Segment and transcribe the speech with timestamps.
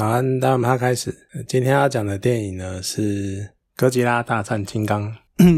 [0.00, 1.14] 早安，大家马上开始。
[1.46, 3.42] 今天要讲的电影呢是
[3.76, 5.14] 《哥吉拉大战金刚》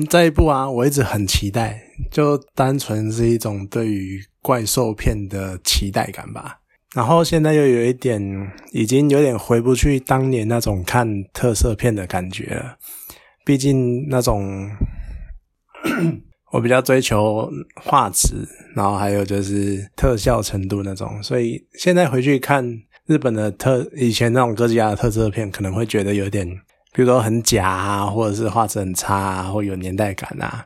[0.11, 1.81] 这一部啊，我一直很期待，
[2.11, 6.59] 就单纯是一种对于怪兽片的期待感吧。
[6.93, 8.21] 然后现在又有一点，
[8.73, 12.77] 已经有点回不去当年那种看特色片的感觉了。
[13.45, 14.69] 毕竟那种
[16.51, 18.35] 我比较追求画质，
[18.75, 22.83] 然后还有就是特效程度那种，所以现在回去看。
[23.07, 26.47] 日本的特以前那种哥吉拉的特色片，可能会觉得有点，
[26.93, 30.65] 比如说很假啊，或者是画质很差啊，或有年代感啊，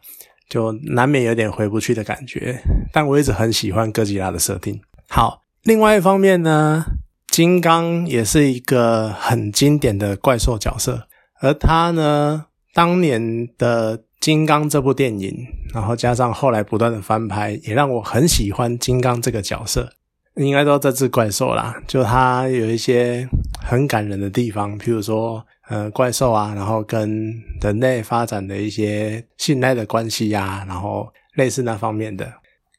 [0.49, 2.61] 就难免有点回不去的感觉。
[2.93, 4.79] 但我一直很喜欢哥吉拉的设定。
[5.09, 6.85] 好，另外一方面呢，
[7.29, 11.09] 金刚也是一个很经典的怪兽角色，
[11.41, 15.35] 而他呢，当年的金刚这部电影，
[15.73, 19.91] 然后加上后来不断的翻拍，也让我很喜欢金刚这个角色。
[20.37, 23.27] 应该都这只怪兽啦，就它有一些
[23.63, 27.33] 很感人的地方，譬如说，呃，怪兽啊，然后跟
[27.63, 32.31] 人类发展的一些信赖的关系呀，然后类似那方面的。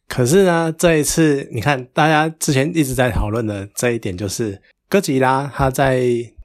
[0.08, 6.02] 可是呢，这一次你看，大家之前一直在讨论的这一点，就是哥吉拉它在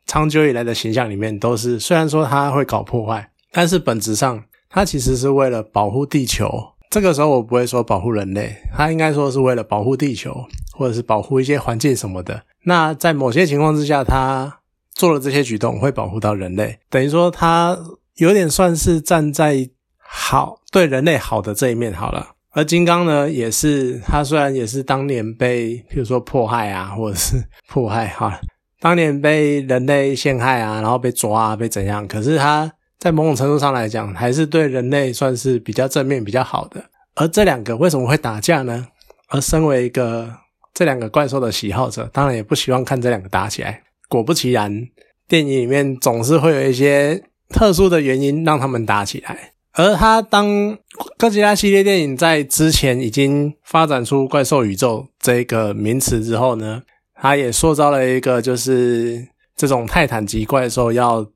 [0.06, 6.48] 长久以来的形象里面，都是虽然说它会搞破坏，但是本质上它其实是为了保护地球。
[6.92, 12.42] 这个时候我不会说保护人类，他应该说是为了保护地球，或者是保护一些环境什么的。
[12.64, 14.58] 那在某些情况之下，他
[14.92, 17.78] 做了这些举动会保护到人类，等于说他
[18.16, 22.32] 有点算是站在好对人类好的这一面好了。
[22.50, 28.38] 而金刚呢，也是他虽然也是当年被譬如说迫害啊，或者是迫害哈，
[28.80, 32.70] 当年被人类陷害啊，然后被抓啊，被怎样，可是他。
[33.02, 36.80] 在某种程度上来讲，还是对人类算是比较正面、比较好的。
[37.16, 38.86] 而这两个为什么会打架呢？
[39.28, 40.32] 而身为一个
[40.72, 43.82] 这两个怪兽的喜好者，当然也不希望看这两个打起来。
[44.08, 44.86] 果不其然，
[45.26, 49.50] 电影里面总是会有一些特殊的原因让他们打起来。
[49.72, 50.78] 而他当
[51.18, 56.80] 哥吉拉系列电影在之前已经发展出怪兽宇宙这个名词之后呢，
[57.20, 61.26] 他也塑造了一个就是这种泰坦级怪兽要。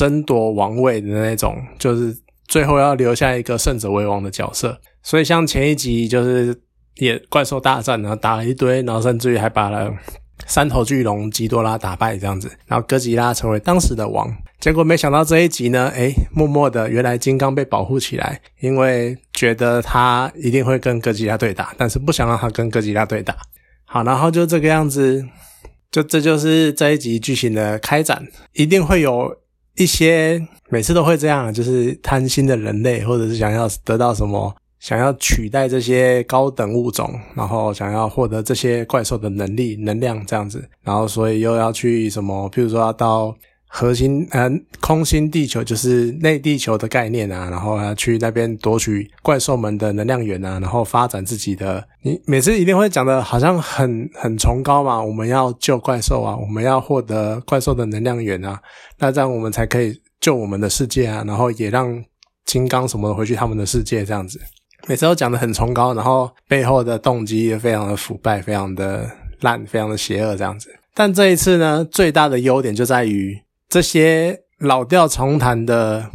[0.00, 2.16] 争夺王位的那种，就是
[2.48, 4.80] 最后要留下一个胜者为王的角色。
[5.02, 6.58] 所以像前一集就是
[6.96, 9.92] 也怪兽大战，然后打了一堆，然后甚至于还把了
[10.46, 14.34] 三头巨龙基多拉打败这样子，然后哥吉拉成为当时的王。
[14.58, 23.36] 结果没想到这一集呢，诶，默默的原来金刚被保护起来，因为觉得他一定会跟哥吉拉对打，但是不想让他跟哥吉拉对打。
[23.84, 25.22] 好，然后就这个样子，
[25.90, 29.36] 就这就是这一集剧情的开展，一定会有。
[29.82, 43.34] 一些每次都会这样，就是贪心的人类，或者是想要得到什么，想要取代这些高等物种，然后想要获得这些怪兽的能力、能量这样子，然后所以又要去什么，譬如说要到。
[43.72, 51.86] 核心嗯，空心地球就是内地球的概念啊，然后要去那边夺取怪兽们的能量源啊，然后发展自己的。
[52.02, 58.60] 你每次一定会讲的好像很很崇高嘛，我们要救怪兽啊，我们要获得怪兽的能量源啊，
[58.98, 62.04] 那这样我们才可以救我们的世界啊，然后也让
[62.46, 64.40] 金刚什么的回去他们的世界这样子。
[64.88, 69.08] 每次都讲的很崇高，然后背后的动机也非常的腐败，非常的
[69.42, 70.68] 烂，非常的邪恶这样子。
[70.92, 73.38] 但这一次呢，最大的优点就在于。
[73.70, 76.10] 这些老调重弹的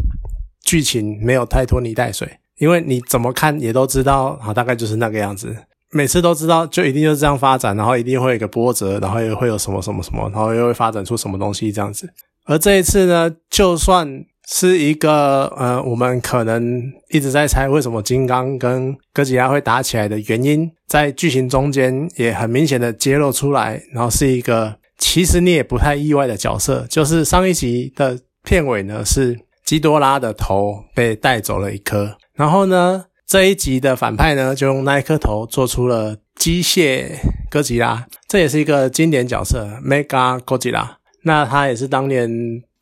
[0.66, 5.56] 剧情没有太拖泥带水，因为你怎么看也都知道，好，大概就是那个样子。
[5.92, 12.10] 每次都知道，就一定就是这样发展，然后一定会有一个波折，然后又会有什么什么什么，然后又会发展出什么东西这样子。
[12.44, 14.06] 而这一次呢，就算
[14.50, 24.76] 是一个呃，我们可能一直在猜为什么金刚跟哥吉拉会打起来的原因，在剧情中间也很明显的揭露出来，然后是一个。
[25.08, 37.12] 其实你也不太意外的角色，就是上一集的片尾呢，是基多拉的头被带走了一颗，然后呢，这一集的反派呢，就用那一颗头做出了机械
[37.52, 40.98] 哥吉拉，这也是一个经典角色，Mega 哥吉拉。
[41.24, 42.30] 那他也是当年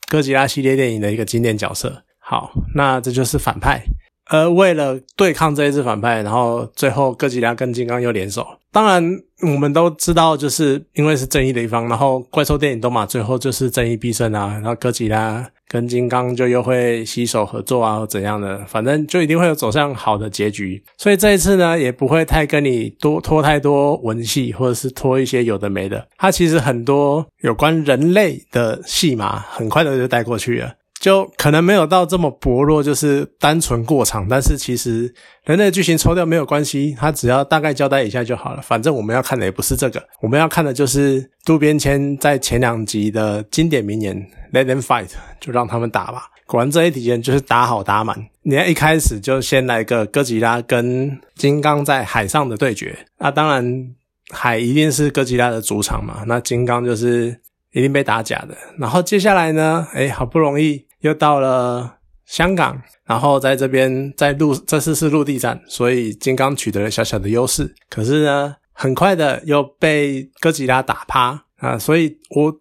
[0.08, 2.02] 哥吉拉系列电影的一个经典角色。
[2.18, 3.84] 好，那这就是反派。
[4.30, 8.46] 而为了对抗这一只反派，然后最后哥吉拉跟金刚又联手。
[8.74, 14.48] 当然，我们都知道，就是因为是正义的一方，然后怪兽电影都嘛，最后就是正义必胜啊。
[14.54, 20.82] 然后哥吉拉跟金刚就又会携手合作啊，或怎样的，反正就一定会有走向好的结局。
[20.98, 26.08] 所以这一次呢，也不会太跟你多拖太多文戏，或者是拖一些有的没的。
[26.18, 30.72] 它其实很多有关人类的戏码，很快的就带过去了。
[31.04, 34.26] 就可能没有到这么薄弱，就是单纯过场。
[34.26, 35.14] 但是其实
[35.44, 38.62] 人类剧情抽掉没有关系，他只要大概交代一下就好了。
[38.62, 44.16] 反正我们要看的也不是这个，我们要看的就是渡边谦在前两集的经典名言
[44.54, 46.30] “Let them fight”，就让他们打吧。
[46.46, 48.16] 果然这一体验就是打好打满。
[48.40, 53.94] 你看一开始就先来个哥吉拉跟金刚在海上的对决，那当然
[54.30, 57.38] 海一定是哥吉拉的主场嘛，那金刚就是
[57.72, 58.56] 一定被打假的。
[58.78, 61.96] 然后接下来呢，哎，好不容易又到了
[62.26, 67.74] 香港，然后在这边在陆这次是陆地战，所以金刚取得了小小的优势。
[67.88, 72.60] 可是呢，很快的又被哥吉拉打趴啊，所以我。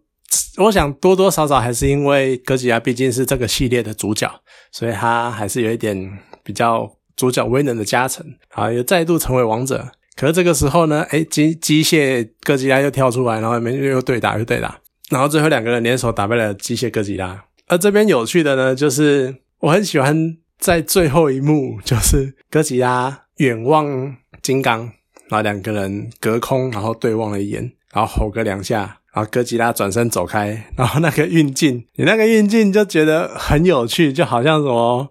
[0.57, 4.31] 我想多多少少还是因为哥吉拉毕竟是这个系列的主角，
[4.71, 9.91] 所以他还是有一点比较主角威能的加成啊，又再度成为王者。
[10.15, 14.79] 可是这个时候呢，哎，机机械哥吉拉又跳出来，然后又又对打又对打，
[15.09, 17.43] 然后最后两个人联手打败了机械哥吉拉。
[17.73, 24.81] 而这边有趣的呢，就是我很喜欢在最后一幕，就是哥吉拉远望金刚，
[25.27, 28.99] 然后两个人隔空然后对望了一眼，然后吼个两下。
[29.11, 35.07] 然后哥吉拉转身走开，然后那个运镜，你那个运镜就觉得很有趣，就好像什么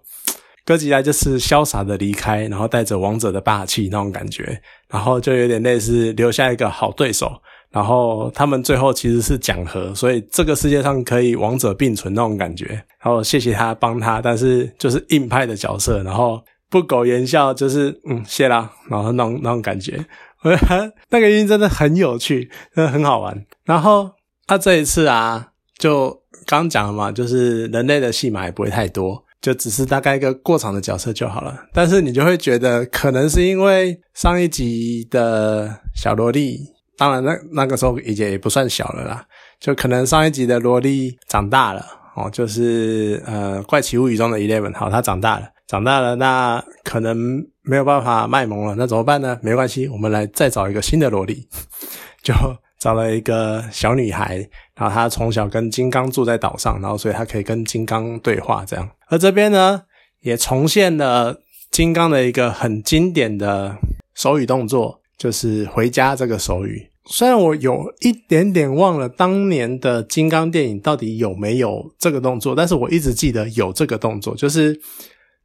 [0.65, 7.29] 哥吉拉就是潇洒的离开，然后带着王者的霸气那种感觉，然后就有点类似留下一个好对手，
[7.73, 12.65] 然后他们最后其实是讲和，所以这个世界上可以王者并存那种感觉。
[13.01, 16.39] 然后谢谢他帮他，但是就是硬派的角色，然后
[16.69, 20.05] 不苟言笑，就是嗯谢啦，然后那种那种感觉。
[20.43, 23.45] 我觉得那个音真的很有趣，真的很好玩。
[23.65, 24.11] 然后
[24.45, 25.47] 他这一次啊，
[25.79, 31.57] 就刚讲了嘛，就是人类的戏码也不会太多，就只是大概一个过场的角色就好了。
[31.73, 36.59] 但是你就会觉得，可能是因为上一集的小萝莉，
[36.97, 39.25] 当然那那个时候已经也不算小了啦，
[39.59, 41.85] 就可能上一集的萝莉长大了
[42.15, 45.49] 哦，就是呃怪奇物语中的 Eleven，好，他长大了。
[45.65, 49.39] 长大了，那可能没有办法卖萌了，那怎么办呢？
[49.41, 51.47] 没关系，我们来再找一个新的萝莉，
[52.21, 52.33] 就
[52.77, 54.37] 找了一个小女孩，
[54.75, 58.87] 然后她从小跟金刚住在岛上，然后所以她可以跟金刚对话这样。
[59.07, 59.81] 而这边呢，
[60.19, 61.37] 也重现了
[61.71, 63.75] 金刚的一个很经典的
[64.13, 66.89] 手语动作，就是回家这个手语。
[67.05, 74.79] 虽然我有一点点忘了当年的金刚电影到底有没有这个动作，但是我一直记得有这个动作，就是。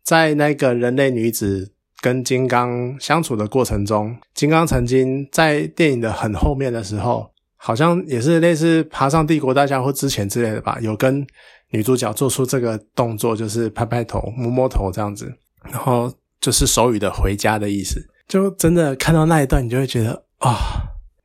[0.05, 1.71] 在那个人类女子
[2.01, 11.27] 跟金刚相处的过程中，金刚曾经在电影的很后面的时候，好像也是类似爬上帝国大厦或之前之类的吧，有跟
[11.73, 15.31] 女主角做出这个动作，就是拍拍头、摸摸头这样子，
[15.71, 16.11] 然后
[16.41, 18.03] 就是手语的回家的意思。
[18.29, 20.85] 就真的看到那一段，你就会觉得啊，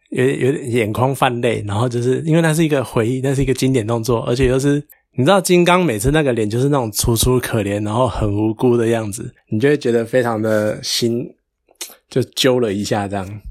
[0.09, 4.83] 有有点眼眶泛泪，然后就是因为那是一个回忆，那是一个经典动作，而且又是。
[5.15, 11.23] 你知道金刚每次那个脸就是那种楚楚可怜，然后很无辜的样子，你就会觉得非常的心
[12.09, 13.41] 就揪了一下，这样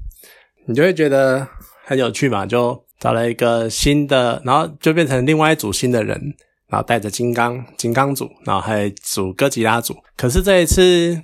[0.65, 1.47] 你就会觉得
[1.85, 6.35] 很有趣嘛，就找了一个新的，然后就变成另外一组新的人，
[6.67, 9.95] 然后带着金刚金刚组，然后还有组哥吉拉组。
[10.17, 11.17] 可是这一次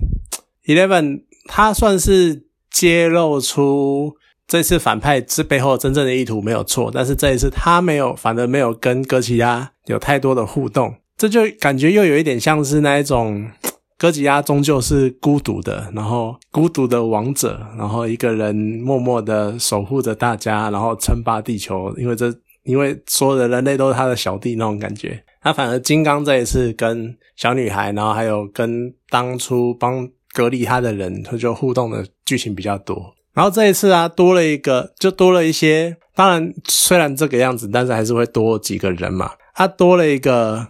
[0.65, 4.15] Eleven 他算是揭露出。
[4.47, 13.47] 这次反派这背后真正的意图没有错，但是这一次他没有，反而没有跟哥吉拉有太多的互动，这就感觉又有一点像是那一种
[13.95, 25.23] 哥吉拉终究是孤独的，然后孤独的王者，然后一个人默默的守护着大家，然后称霸地球，因为这因为所有的人类都是他的小弟那种感觉。
[25.43, 33.15] 他反而金刚这一次跟小女孩，然后还有跟当初帮隔离他的人，他就互动的剧情比较多。
[33.33, 35.97] 然后这一次啊，多了一个，就多了一些。
[36.15, 39.31] 当然，虽然这个样子，但是还是会多几个人嘛。
[39.55, 40.67] 他多了一个，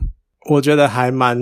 [0.52, 1.40] 我觉得还蛮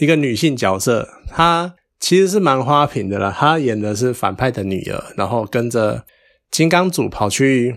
[0.00, 1.08] 一个女性角色。
[1.28, 3.32] 她其实是蛮花瓶的了。
[3.32, 6.04] 她演的是反派的女儿，然后跟着
[6.50, 7.76] 金刚组跑去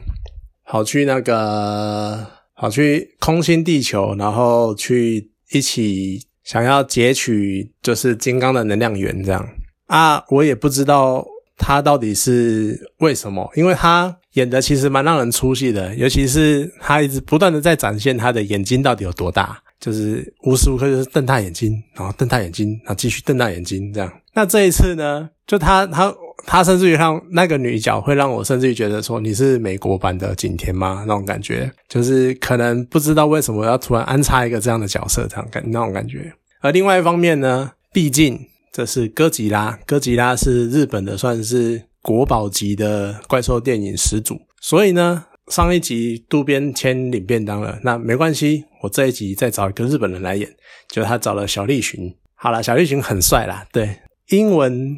[0.66, 9.46] 跑去那个跑去空心地球，然后去一起想要截取就是金刚的能量源这样
[9.88, 10.24] 啊。
[10.30, 11.28] 我也不知道。
[11.58, 13.50] 他到底是为什么？
[13.56, 24.14] 因为他演的其实蛮让人出戏的，尤其是他一直不断的在展现他的眼睛到底有多大，就是无时无刻就是瞪大眼睛，然后瞪大眼睛，然后继续瞪大眼睛这样。
[24.34, 26.14] 那这一次呢，就他他
[26.46, 31.04] 他甚至于让那个女角会让我甚至于觉得说你是美国版的景甜吗？
[31.08, 36.34] 那种感觉，就是可能不知道为什么要突然安插一个这样的角色，这样感那种感觉。
[36.62, 38.40] 而另外一方面呢，毕竟。
[38.76, 50.54] 这是哥吉拉，哥吉拉是日本的算是国宝级的怪兽电影始祖，所以呢，上一集渡边谦领便当了，那没关系，我这一集再找一个日本人来演，
[50.90, 52.14] 就他找了小栗旬。
[52.34, 54.98] 好了，小栗旬很帅啦，对，英文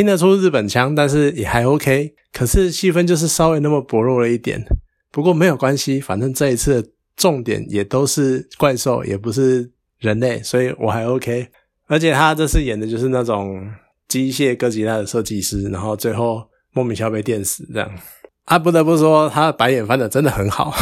[0.00, 2.14] 听得出日本腔，但是也还 OK。
[2.32, 4.58] 可是戏份就是稍微那么薄弱了一点，
[5.12, 6.88] 不过没有关系，反正这一次的
[7.18, 11.48] 重点也都是怪兽，也不是人类，所以我还 OK。
[11.86, 13.62] 而且他这次演的就是那种
[14.08, 17.90] 机械哥吉拉的设计师，然后最后莫名其妙被电死这样。
[18.46, 20.74] 啊，不得不说他白眼翻的真的很好。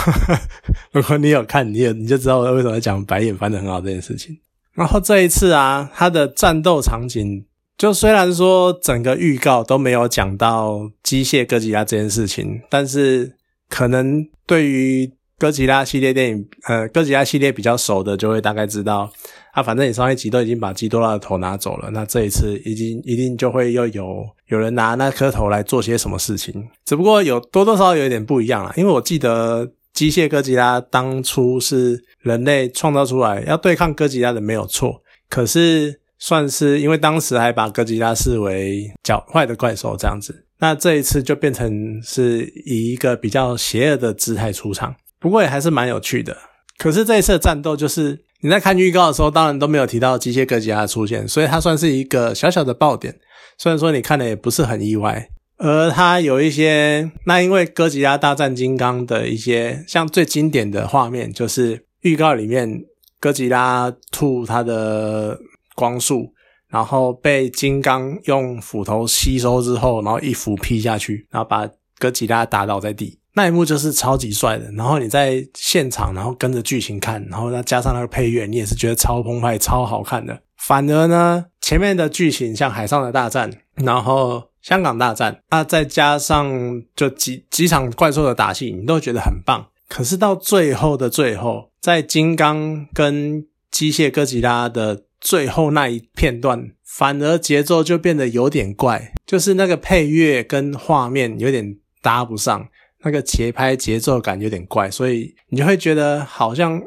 [0.94, 4.38] 如果你有看，你有你就知道我为什么讲白眼翻的很好这件事情。
[4.74, 7.44] 然后这一次啊，他的战斗场景。
[7.78, 13.32] 就虽然说整个预告都没有讲到机械哥吉拉这件事情，但是
[13.68, 15.08] 可能对于
[15.38, 19.08] 哥吉拉系列电影，呃，哥吉拉系列比较熟的就会大概知道，
[19.52, 36.00] 啊，反正你上一集都已经把基多拉的头拿走了，那这一次已经一定就会又有有人拿那颗头来做些什么事情，只不过有多多少少有点不一样啦，因为我记得机械哥吉拉当初是人类创造出来要对抗哥吉拉的没有错，可是。
[36.18, 46.36] 算是因为当时还把哥吉拉视为狡坏的怪兽这样子，那这一次就变成是以一个比较邪恶的姿态出场，不过也还是蛮有趣的。
[46.76, 53.16] 可是这一次的战斗就是你在看预告的时候，当然都没有提到机械哥吉拉出现，所以它算是一个小小的爆点。
[53.56, 62.84] 虽然说你看的也不是很意外，而它有一些那因为哥吉拉大战金刚的一些像最经典的画面，就是预告里面
[63.20, 65.38] 哥吉拉吐它的。
[65.78, 66.32] 光束，
[66.68, 71.70] 然后被金刚用斧头吸收之后，然后一斧劈下去，然后把
[72.00, 74.68] 哥吉拉打倒在地，那一幕就是超级帅的。
[74.72, 80.36] 然后你在现场，然后跟着剧情看，然后再加上那个配乐，你也是觉得超澎湃、超好看的。
[80.56, 86.52] 反而呢，前面的剧情像海上的大战，然后香港大战，啊，再加上
[86.96, 89.64] 就几几场怪兽的打戏，你都觉得很棒。
[89.88, 95.04] 可是到最后的最后，在金刚跟机械哥吉拉的。
[95.20, 102.68] 最后那一片段，反而节奏就变得有点怪，就是那个配乐跟画面有点搭不上，
[103.02, 106.80] 那个节拍节奏感有点怪，所以你就会觉得好像，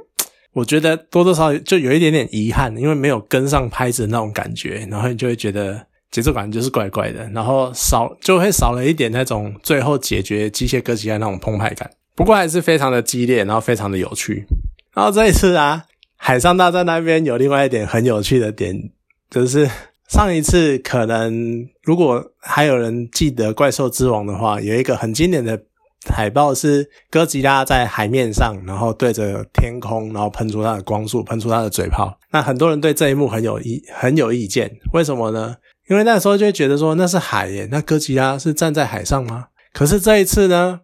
[0.53, 11.89] 我觉得多多少少就有一点点遗憾，因为没有跟上拍子那种感觉，然后你就会觉得节奏感就是怪怪的，然后少就会少了一点那种最后解决机械哥吉拉那种澎湃感。
[12.15, 14.45] 不过还是非常的激烈，然后非常的有趣。
[14.93, 15.85] 然后这一次啊。
[16.23, 18.91] 海上大战那边有另外一点很有趣的点，
[19.31, 19.67] 就是
[20.07, 25.59] 上一次可能如果还有人记得《怪兽之王》的话，有一个很经典的
[26.07, 32.15] 海报是哥吉拉在海面上，然后对着天空，然后喷出它的光束，喷出它的嘴炮。
[32.29, 35.55] 那很多人对这一幕很有意很有意见，为什么呢？
[35.89, 39.47] 因为那时候就觉得说那是海耶，那哥吉拉是站在海上吗？
[39.73, 40.81] 可是这一次呢，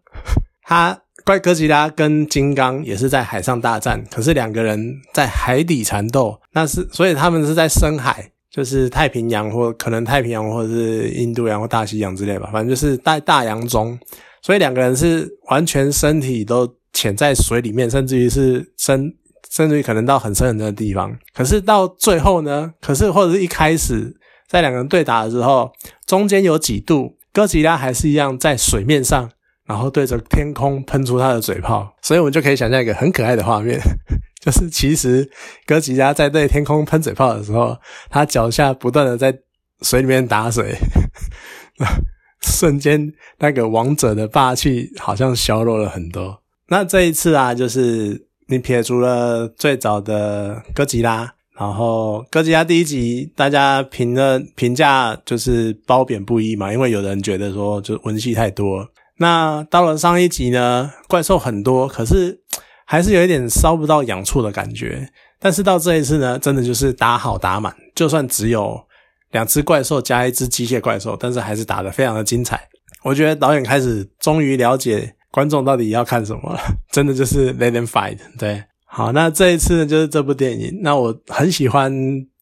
[0.63, 1.03] 他。
[1.28, 14.00] 怪哥吉拉跟金刚也是在海上大战，可是两个人在海底缠斗，那是所以他们是在深海，就是太平洋或可能太平洋或者是印度洋或大西洋之类吧，反正就是在大洋中，
[14.42, 19.14] 所以两个人是完全身体都潜在水里面，甚至于是深，
[19.52, 21.14] 甚至于可能到很深很深的地方。
[21.34, 24.16] 可是到最后呢，可是或者是一开始
[24.48, 25.70] 在两个人对打的时候，
[26.06, 29.30] 中间有几度哥吉拉还是一样在水面上。
[29.68, 33.78] 然后对着天空喷出他的嘴炮，所以我们就可以想象一个很可爱的画面，
[34.40, 35.30] 就是其实
[35.66, 37.78] 哥吉拉在对天空喷嘴炮的时候，
[38.10, 39.38] 他脚下不断的在
[39.82, 40.74] 水里面打水，
[42.42, 46.42] 瞬间那个王者的霸气好像削弱了很多。
[46.70, 58.88] 那这一次啊，就是你撇除了最早的哥吉拉，然后哥吉拉第一集大家评论评价就是褒贬不一嘛，因为有人觉得说就文戏太多。
[59.18, 62.40] 那到了上一集呢，怪兽很多，可是
[62.86, 65.10] 还是有一点烧不到痒处的感觉。
[65.40, 68.80] 但是到这一次呢，真的就是打好打满，就算只有
[69.32, 72.60] 两只怪兽加一只机械怪兽，但是还是打得非常的精彩。
[73.04, 76.60] 我觉得导演开始终于了解观众到底要看什么了，
[76.92, 78.18] 真的就是 let them fight。
[78.40, 81.94] 对，好，那这一次呢，就是这部电影，那我很喜欢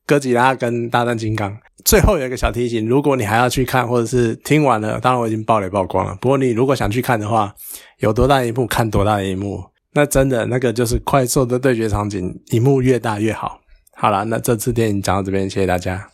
[0.06, 1.58] 哥吉拉跟大战金刚。
[1.86, 6.18] 最后有一个小提醒，如果你还要去看，或者是听完了，当然我已经爆雷曝光了。
[6.20, 7.54] 不过你如果想去看的话，
[8.00, 9.64] 有多大一幕看多大的一幕，
[9.94, 13.60] 那真的那个就是快速的对决场景，一幕越大越好。
[13.96, 16.10] 好了，那这次电影讲到这边，谢谢大家。